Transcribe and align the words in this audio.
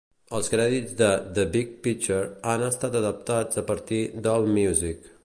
Els 0.35 0.47
crèdits 0.53 0.93
de 1.01 1.09
"The 1.35 1.43
Big 1.57 1.75
Picture" 1.87 2.31
han 2.53 2.65
estat 2.71 2.99
adaptats 3.03 3.63
a 3.63 3.67
partir 3.71 4.01
d'Allmusic. 4.27 5.11